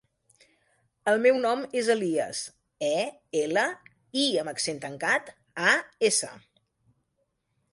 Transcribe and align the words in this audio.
El 1.11 1.19
meu 1.25 1.35
nom 1.41 1.59
és 1.81 1.89
Elías: 1.95 2.39
e, 2.87 2.97
ela, 3.41 3.67
i 4.23 4.25
amb 4.45 4.53
accent 4.55 4.83
tancat, 4.87 5.31
a, 5.73 5.75
essa. 6.11 6.33